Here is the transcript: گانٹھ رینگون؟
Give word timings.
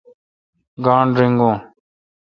گانٹھ 0.85 1.15
رینگون؟ 1.19 1.57